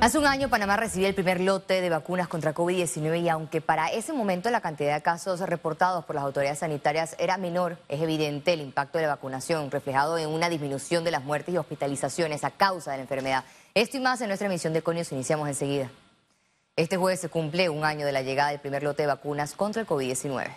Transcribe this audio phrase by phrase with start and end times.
[0.00, 3.88] Hace un año Panamá recibió el primer lote de vacunas contra COVID-19 y aunque para
[3.88, 8.54] ese momento la cantidad de casos reportados por las autoridades sanitarias era menor, es evidente
[8.54, 12.50] el impacto de la vacunación reflejado en una disminución de las muertes y hospitalizaciones a
[12.50, 13.44] causa de la enfermedad.
[13.74, 15.90] Esto y más en nuestra emisión de Conios iniciamos enseguida.
[16.76, 19.82] Este jueves se cumple un año de la llegada del primer lote de vacunas contra
[19.82, 20.48] el COVID-19.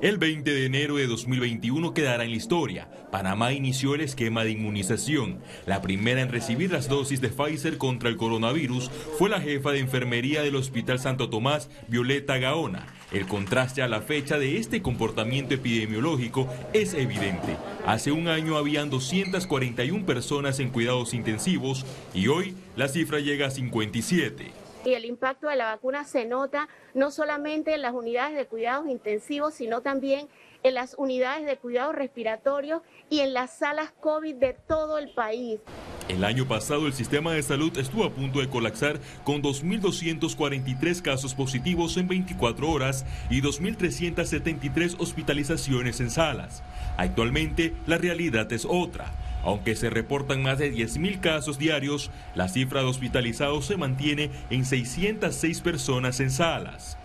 [0.00, 2.88] El 20 de enero de 2021 quedará en la historia.
[3.10, 5.40] Panamá inició el esquema de inmunización.
[5.66, 9.80] La primera en recibir las dosis de Pfizer contra el coronavirus fue la jefa de
[9.80, 12.86] enfermería del Hospital Santo Tomás, Violeta Gaona.
[13.10, 17.56] El contraste a la fecha de este comportamiento epidemiológico es evidente.
[17.86, 23.50] Hace un año habían 241 personas en cuidados intensivos y hoy la cifra llega a
[23.50, 28.46] 57 y el impacto de la vacuna se nota no solamente en las unidades de
[28.46, 30.28] cuidados intensivos, sino también
[30.62, 35.60] en las unidades de cuidados respiratorios y en las salas COVID de todo el país.
[36.08, 41.34] El año pasado el sistema de salud estuvo a punto de colapsar con 2.243 casos
[41.34, 46.62] positivos en 24 horas y 2.373 hospitalizaciones en salas.
[46.96, 49.12] Actualmente la realidad es otra.
[49.44, 54.64] Aunque se reportan más de 10.000 casos diarios, la cifra de hospitalizados se mantiene en
[54.64, 56.98] 606 personas en salas.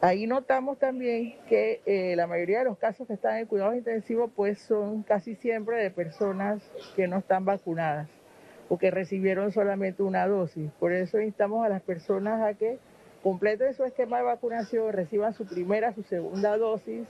[0.00, 4.30] Ahí notamos también que eh, la mayoría de los casos que están en cuidados intensivos
[4.36, 6.62] pues son casi siempre de personas
[6.94, 8.08] que no están vacunadas
[8.68, 10.70] o que recibieron solamente una dosis.
[10.78, 12.78] Por eso instamos a las personas a que
[13.22, 17.06] completen su esquema de vacunación, reciban su primera, su segunda dosis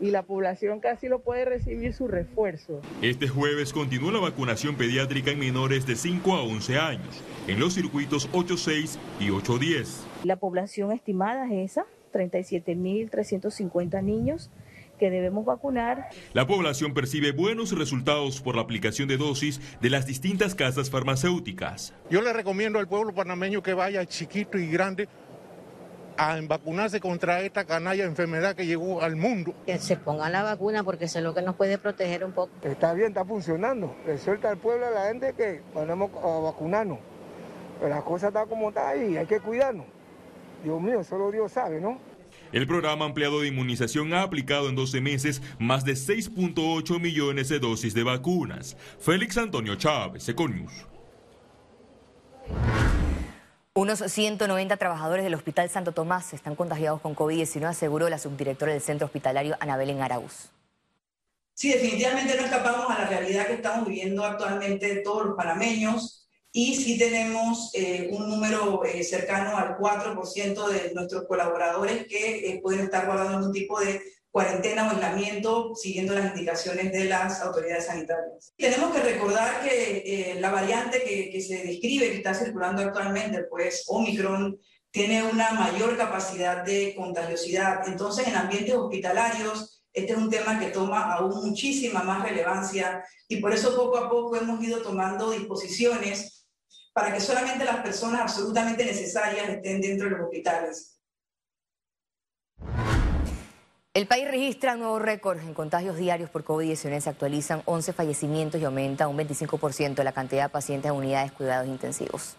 [0.00, 2.80] y la población casi lo puede recibir su refuerzo.
[3.02, 7.74] Este jueves continúa la vacunación pediátrica en menores de 5 a 11 años, en los
[7.74, 9.86] circuitos 8.6 y 8.10.
[10.24, 14.50] La población estimada es esa, 37.350 niños
[14.98, 16.10] que debemos vacunar.
[16.34, 21.94] La población percibe buenos resultados por la aplicación de dosis de las distintas casas farmacéuticas.
[22.10, 25.08] Yo le recomiendo al pueblo panameño que vaya chiquito y grande
[26.20, 29.54] a vacunarse contra esta canalla enfermedad que llegó al mundo.
[29.64, 32.50] Que se ponga la vacuna porque eso es lo que nos puede proteger un poco.
[32.62, 33.96] Está bien, está funcionando.
[34.06, 36.98] Le suelta al pueblo a la gente que ponemos a vacunarnos.
[37.78, 39.86] Pero la cosa está como está ahí, hay que cuidarnos.
[40.62, 41.98] Dios mío, solo Dios sabe, ¿no?
[42.52, 47.60] El programa ampliado de inmunización ha aplicado en 12 meses más de 6.8 millones de
[47.60, 48.76] dosis de vacunas.
[48.98, 50.89] Félix Antonio Chávez, Econius.
[53.80, 58.82] Unos 190 trabajadores del Hospital Santo Tomás están contagiados con COVID-19, aseguró la subdirectora del
[58.82, 60.50] centro hospitalario Anabel Arauz.
[61.54, 66.74] Sí, definitivamente no escapamos a la realidad que estamos viviendo actualmente todos los panameños y
[66.74, 72.80] sí tenemos eh, un número eh, cercano al 4% de nuestros colaboradores que eh, pueden
[72.80, 78.52] estar guardando algún tipo de cuarentena o aislamiento siguiendo las indicaciones de las autoridades sanitarias.
[78.56, 83.44] Tenemos que recordar que eh, la variante que, que, se describe, que está circulando actualmente,
[83.44, 84.58] pues Omicron,
[84.92, 87.88] tiene una mayor capacidad de contagiosidad.
[87.88, 93.36] Entonces, en ambientes hospitalarios, este es un tema que toma aún muchísima más relevancia y
[93.36, 96.46] por eso poco a poco hemos ido tomando disposiciones
[96.92, 100.99] para que solamente las personas absolutamente necesarias estén dentro de los hospitales.
[103.92, 107.00] El país registra un nuevo récord en contagios diarios por COVID-19.
[107.00, 111.36] Se actualizan 11 fallecimientos y aumenta un 25% la cantidad de pacientes en unidades de
[111.36, 112.36] cuidados intensivos.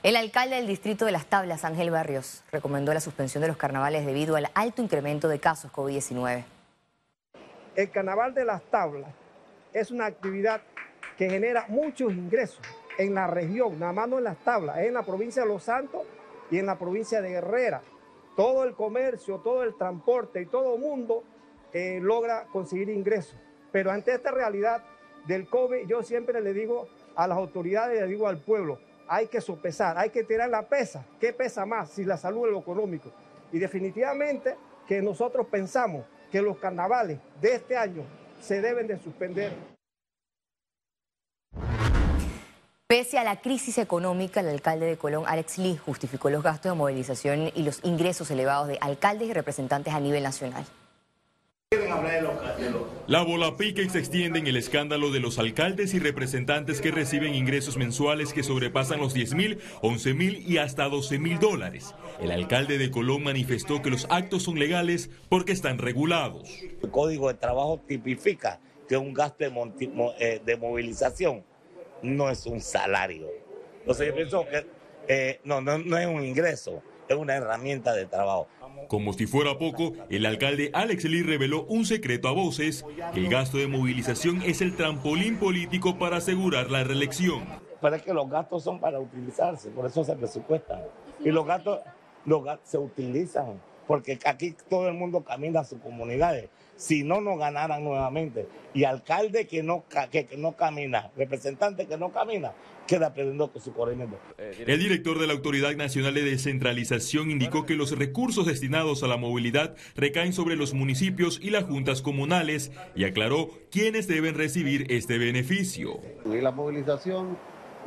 [0.04, 4.06] El alcalde del distrito de Las Tablas, Ángel Barrios, recomendó la suspensión de los carnavales
[4.06, 6.46] debido al alto incremento de casos COVID-19.
[7.76, 9.10] El carnaval de Las Tablas
[9.74, 10.62] es una actividad
[11.18, 12.62] que genera muchos ingresos
[12.98, 15.64] en la región, nada más no en Las Tablas, es en la provincia de Los
[15.64, 16.04] Santos
[16.50, 17.82] y en la provincia de Herrera.
[18.36, 21.24] Todo el comercio, todo el transporte y todo el mundo
[21.74, 23.36] eh, logra conseguir ingresos.
[23.72, 24.84] Pero ante esta realidad
[25.26, 29.42] del COVID, yo siempre le digo a las autoridades, le digo al pueblo, hay que
[29.42, 31.06] sopesar, hay que tirar la pesa.
[31.20, 31.90] ¿Qué pesa más?
[31.90, 33.12] Si la salud o lo económico.
[33.52, 34.56] Y definitivamente
[34.88, 38.04] que nosotros pensamos que los carnavales de este año
[38.42, 39.54] se deben de suspender.
[42.88, 46.78] Pese a la crisis económica, el alcalde de Colón, Alex Lee, justificó los gastos de
[46.78, 50.66] movilización y los ingresos elevados de alcaldes y representantes a nivel nacional.
[53.08, 56.92] La bola pica y se extiende en el escándalo de los alcaldes y representantes que
[56.92, 61.96] reciben ingresos mensuales que sobrepasan los 10 mil, 11 mil y hasta 12 mil dólares.
[62.20, 66.50] El alcalde de Colón manifestó que los actos son legales porque están regulados.
[66.62, 68.60] El Código de Trabajo tipifica
[68.90, 69.54] que un gasto de,
[70.20, 71.46] eh, movilización
[72.02, 73.30] no es un salario.
[73.80, 74.68] Entonces yo pienso que
[75.08, 78.50] eh, no, no, no es un ingreso, es una herramienta de trabajo.
[78.88, 82.86] Como si fuera poco, el alcalde Alex Lee reveló un secreto a voces,
[83.16, 87.44] el gasto de movilización es el trampolín político para asegurar la reelección.
[87.82, 90.82] Pero es que los gastos son para utilizarse, por eso se presupuestan.
[91.24, 91.80] Y los gastos,
[92.26, 97.20] los gastos se utilizan, porque aquí todo el mundo camina a sus comunidades si no
[97.20, 98.48] nos ganaran nuevamente.
[98.74, 102.54] Y alcalde que no, que, no camina, representante que no camina,
[102.88, 104.18] queda perdiendo con su corregimiento.
[104.38, 109.18] El director de la Autoridad Nacional de Descentralización indicó que los recursos destinados a la
[109.18, 115.18] movilidad recaen sobre los municipios y las juntas comunales y aclaró quiénes deben recibir este
[115.18, 116.00] beneficio.
[116.26, 117.38] Y la movilización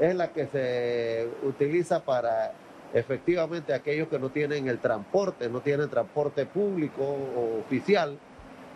[0.01, 2.53] es la que se utiliza para
[2.93, 8.19] efectivamente aquellos que no tienen el transporte, no tienen transporte público o oficial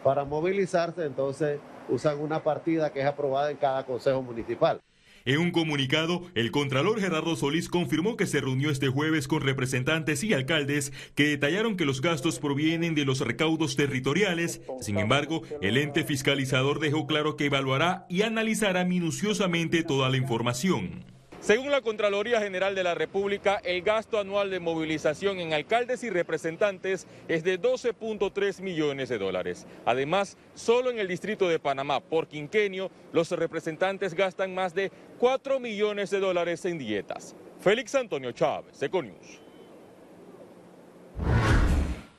[0.02, 4.80] para movilizarse, entonces usan una partida que es aprobada en cada consejo municipal.
[5.26, 10.22] En un comunicado, el Contralor Gerardo Solís confirmó que se reunió este jueves con representantes
[10.22, 14.60] y alcaldes que detallaron que los gastos provienen de los recaudos territoriales.
[14.82, 21.13] Sin embargo, el ente fiscalizador dejó claro que evaluará y analizará minuciosamente toda la información.
[21.44, 26.08] Según la Contraloría General de la República, el gasto anual de movilización en alcaldes y
[26.08, 29.66] representantes es de 12.3 millones de dólares.
[29.84, 35.60] Además, solo en el distrito de Panamá, por quinquenio, los representantes gastan más de 4
[35.60, 37.36] millones de dólares en dietas.
[37.60, 39.43] Félix Antonio Chávez, Econius.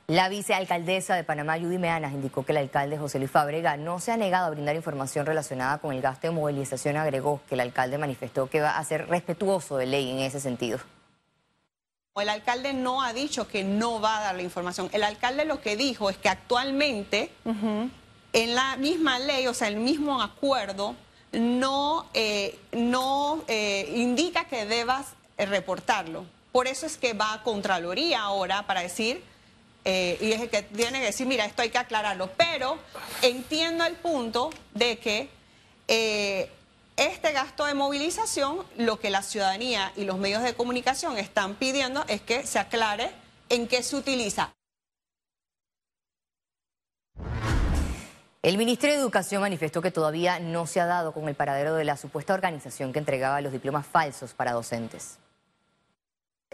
[0.08, 4.12] La vicealcaldesa de Panamá, Judy Meanas, indicó que el alcalde José Luis Fabrega no se
[4.12, 6.96] ha negado a brindar información relacionada con el gasto de movilización.
[6.96, 10.78] Agregó que el alcalde manifestó que va a ser respetuoso de ley en ese sentido.
[12.14, 14.88] El alcalde no ha dicho que no va a dar la información.
[14.92, 19.76] El alcalde lo que dijo es que actualmente en la misma ley, o sea, el
[19.76, 20.94] mismo acuerdo,
[21.32, 26.24] no, eh, no eh, indica que debas reportarlo.
[26.52, 29.22] Por eso es que va a Contraloría ahora para decir
[29.88, 32.28] eh, y es el que tiene que decir, mira, esto hay que aclararlo.
[32.36, 32.76] Pero
[33.22, 35.28] entiendo el punto de que
[35.86, 36.50] eh,
[36.96, 42.04] este gasto de movilización, lo que la ciudadanía y los medios de comunicación están pidiendo
[42.08, 43.12] es que se aclare
[43.48, 44.52] en qué se utiliza.
[48.42, 51.84] El Ministerio de Educación manifestó que todavía no se ha dado con el paradero de
[51.84, 55.18] la supuesta organización que entregaba los diplomas falsos para docentes.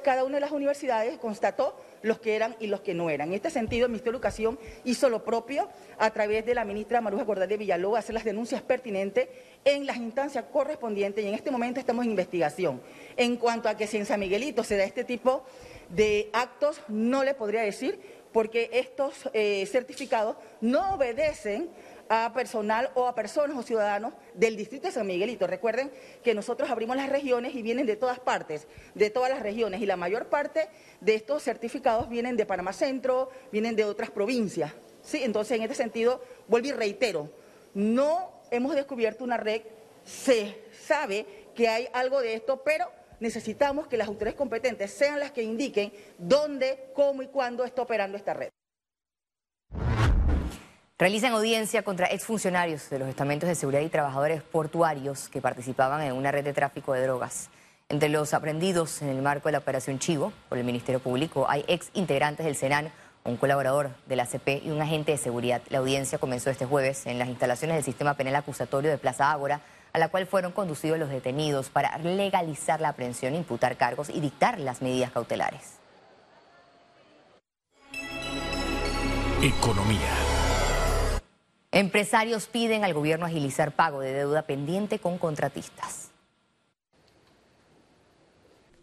[0.02, 3.28] Cada una de las universidades constató los que eran y los que no eran.
[3.28, 5.68] En este sentido, el Ministerio de Educación hizo lo propio
[5.98, 9.28] a través de la ministra Maruja Gordal de Villalobos, hacer las denuncias pertinentes
[9.64, 12.82] en las instancias correspondientes y en este momento estamos en investigación.
[13.16, 15.44] En cuanto a que si en San Miguelito se da este tipo
[15.88, 18.00] de actos, no le podría decir
[18.32, 21.70] porque estos eh, certificados no obedecen
[22.14, 25.46] a personal o a personas o ciudadanos del distrito de San Miguelito.
[25.46, 25.90] Recuerden
[26.22, 29.86] que nosotros abrimos las regiones y vienen de todas partes, de todas las regiones, y
[29.86, 30.68] la mayor parte
[31.00, 34.74] de estos certificados vienen de Panamá Centro, vienen de otras provincias.
[35.00, 35.22] ¿sí?
[35.24, 37.30] Entonces, en este sentido, vuelvo y reitero,
[37.72, 39.62] no hemos descubierto una red,
[40.04, 41.24] se sabe
[41.54, 45.90] que hay algo de esto, pero necesitamos que las autoridades competentes sean las que indiquen
[46.18, 48.50] dónde, cómo y cuándo está operando esta red.
[51.02, 56.12] Realizan audiencia contra exfuncionarios de los estamentos de seguridad y trabajadores portuarios que participaban en
[56.12, 57.50] una red de tráfico de drogas.
[57.88, 61.64] Entre los aprendidos en el marco de la Operación Chivo por el Ministerio Público hay
[61.66, 62.92] ex integrantes del Senan,
[63.24, 65.60] un colaborador de la CP y un agente de seguridad.
[65.70, 69.60] La audiencia comenzó este jueves en las instalaciones del sistema penal acusatorio de Plaza Ágora,
[69.92, 74.60] a la cual fueron conducidos los detenidos para legalizar la aprehensión, imputar cargos y dictar
[74.60, 75.80] las medidas cautelares.
[79.42, 80.21] Economía.
[81.74, 86.10] Empresarios piden al gobierno agilizar pago de deuda pendiente con contratistas.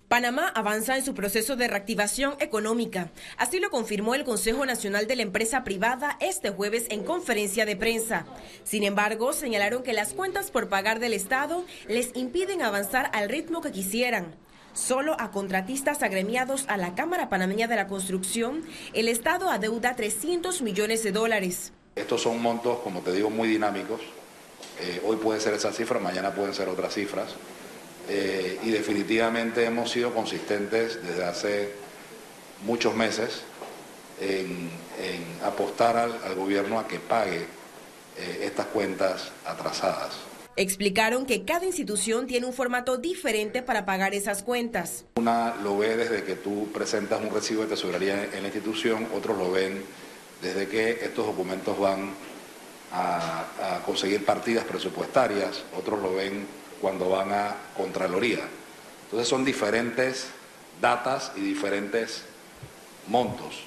[0.07, 3.11] Panamá avanza en su proceso de reactivación económica.
[3.37, 7.75] Así lo confirmó el Consejo Nacional de la Empresa Privada este jueves en conferencia de
[7.75, 8.25] prensa.
[8.63, 13.61] Sin embargo, señalaron que las cuentas por pagar del Estado les impiden avanzar al ritmo
[13.61, 14.33] que quisieran.
[14.73, 20.63] Solo a contratistas agremiados a la Cámara Panameña de la Construcción, el Estado adeuda 300
[20.63, 21.71] millones de dólares.
[21.95, 24.01] Estos son montos, como te digo, muy dinámicos.
[24.81, 27.35] Eh, hoy puede ser esa cifra, mañana pueden ser otras cifras.
[28.07, 31.73] Eh, y definitivamente hemos sido consistentes desde hace
[32.65, 33.41] muchos meses
[34.19, 34.69] en,
[35.43, 37.45] apostar al, gobierno a que pague
[38.17, 40.17] eh, estas cuentas atrasadas.
[40.55, 45.05] Explicaron que cada institución tiene un formato diferente para pagar esas cuentas.
[45.15, 49.37] Una lo ve desde que tú presentas un recibo de tesorería en la institución, otros
[49.37, 49.83] lo ven
[50.41, 52.13] desde que estos documentos van
[52.91, 56.45] a, a conseguir partidas presupuestarias, otros lo ven
[56.81, 58.47] cuando van a Contraloría.
[59.05, 60.27] Entonces son diferentes
[60.81, 62.23] datas y diferentes
[63.07, 63.63] montos.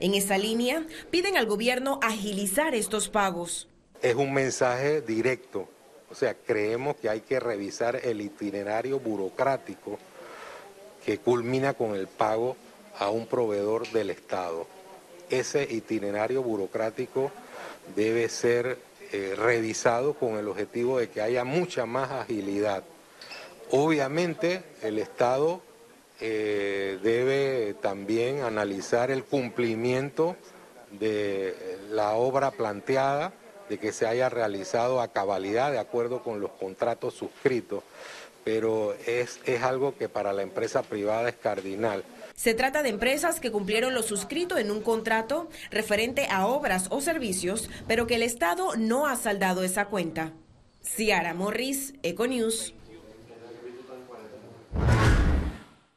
[0.00, 3.68] En esa línea, piden al gobierno agilizar estos pagos.
[4.02, 5.68] Es un mensaje directo
[6.14, 9.98] o sea, creemos que hay que revisar el itinerario burocrático
[11.04, 12.56] que culmina con el pago
[13.00, 14.64] a un proveedor del Estado.
[15.30, 17.30] Ese itinerario burocrático
[17.94, 18.78] debe ser
[19.12, 22.82] eh, revisado con el objetivo de que haya mucha más agilidad.
[23.70, 25.62] Obviamente el Estado
[26.20, 30.36] eh, debe también analizar el cumplimiento
[30.92, 33.32] de la obra planteada
[33.68, 37.82] de que se haya realizado a cabalidad de acuerdo con los contratos suscritos,
[38.44, 42.04] pero es, es algo que para la empresa privada es cardinal.
[42.34, 47.00] Se trata de empresas que cumplieron lo suscrito en un contrato referente a obras o
[47.00, 50.32] servicios, pero que el Estado no ha saldado esa cuenta.
[50.82, 52.74] Ciara Morris, Econews.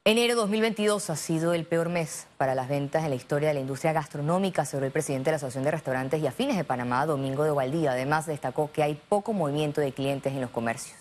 [0.06, 3.60] Enero 2022 ha sido el peor mes para las ventas en la historia de la
[3.60, 7.44] industria gastronómica, según el presidente de la Asociación de Restaurantes y Afines de Panamá, Domingo
[7.44, 7.92] de Valdía.
[7.92, 10.98] Además, destacó que hay poco movimiento de clientes en los comercios.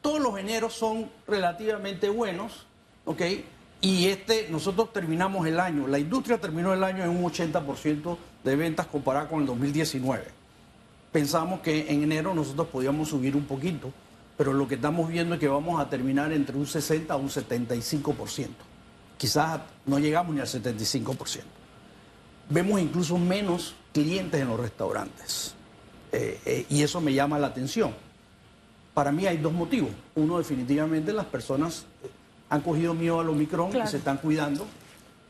[0.00, 2.66] Todos los eneros son relativamente buenos,
[3.04, 3.20] ¿ok?
[3.80, 8.56] Y este, nosotros terminamos el año, la industria terminó el año en un 80% de
[8.56, 10.24] ventas comparado con el 2019.
[11.12, 13.92] Pensamos que en enero nosotros podíamos subir un poquito
[14.36, 17.28] pero lo que estamos viendo es que vamos a terminar entre un 60 a un
[17.28, 18.48] 75%.
[19.16, 21.42] Quizás no llegamos ni al 75%.
[22.50, 25.54] Vemos incluso menos clientes en los restaurantes
[26.12, 27.94] eh, eh, y eso me llama la atención.
[28.92, 29.90] Para mí hay dos motivos.
[30.14, 31.86] Uno, definitivamente las personas
[32.48, 34.66] han cogido miedo al Omicron y se están cuidando.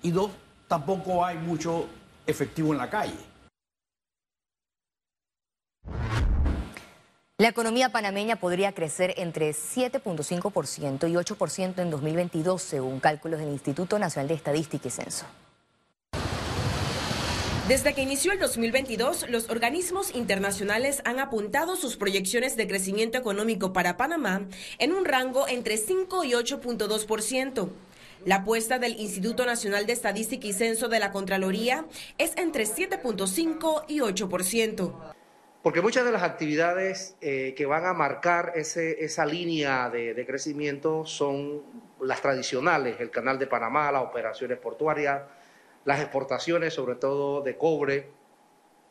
[0.03, 0.31] Y dos,
[0.69, 1.87] tampoco hay mucho
[2.27, 3.17] efectivo en la calle.
[7.37, 13.99] La economía panameña podría crecer entre 7.5% y 8% en 2022, según cálculos del Instituto
[13.99, 15.27] Nacional de Estadística y Censo.
[17.69, 23.73] Desde que inició el 2022, los organismos internacionales han apuntado sus proyecciones de crecimiento económico
[23.73, 24.43] para Panamá
[24.79, 27.71] en un rango entre 5 y 8.2%.
[28.27, 31.87] La apuesta del Instituto Nacional de Estadística y Censo de la Contraloría
[32.19, 35.15] es entre 7.5 y 8%.
[35.63, 41.63] Porque muchas de las actividades eh, que van a marcar esa línea de, crecimiento son
[42.03, 45.23] las tradicionales, el canal de Panamá, las operaciones portuarias,
[45.85, 48.11] las exportaciones, sobre todo de cobre,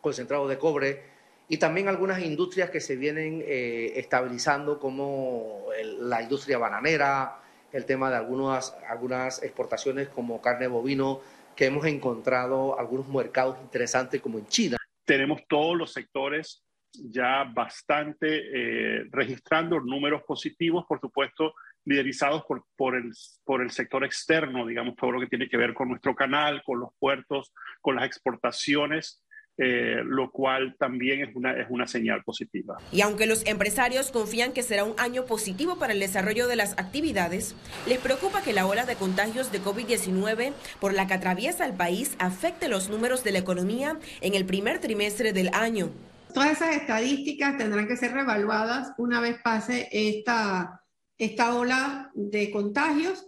[0.01, 1.03] concentrado de cobre,
[1.47, 5.67] y también algunas industrias que se vienen eh, estabilizando como
[5.99, 7.39] la industria bananera,
[7.71, 11.21] el tema de algunas, algunas exportaciones como carne bovino,
[11.55, 14.77] que hemos encontrado algunos mercados interesantes como en China.
[15.05, 21.53] Tenemos todos los sectores ya bastante eh, registrando números positivos, por supuesto,
[21.85, 22.43] liderizados
[22.77, 23.11] por, el,
[23.43, 26.79] por el sector externo, digamos, todo lo que tiene que ver con nuestro canal, con
[26.79, 29.19] los puertos, con las exportaciones.
[29.55, 32.75] Eh, lo cual también es una, es una señal positiva.
[32.91, 36.71] Y aunque los empresarios confían que será un año positivo para el desarrollo de las
[36.79, 41.73] actividades, les preocupa que la ola de contagios de COVID-19 por la que atraviesa el
[41.73, 45.91] país afecte los números de la economía en el primer trimestre del año.
[46.33, 50.81] Todas esas estadísticas tendrán que ser revaluadas una vez pase esta,
[51.17, 53.27] esta ola de contagios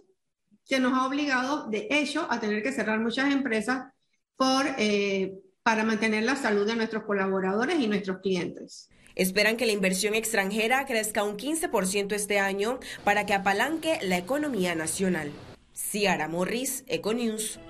[0.66, 3.92] que nos ha obligado, de hecho, a tener que cerrar muchas empresas
[4.36, 8.88] por, eh, para mantener la salud de nuestros colaboradores y nuestros clientes.
[9.14, 14.74] Esperan que la inversión extranjera crezca un 15% este año para que apalanque la economía
[14.74, 15.30] nacional.
[15.72, 17.60] Ciara Morris, Econews.